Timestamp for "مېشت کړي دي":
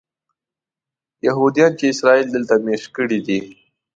2.65-3.39